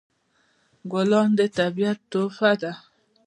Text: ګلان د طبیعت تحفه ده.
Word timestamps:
ګلان 0.91 1.29
د 1.37 1.41
طبیعت 1.59 1.99
تحفه 2.11 2.51
ده. 2.61 2.73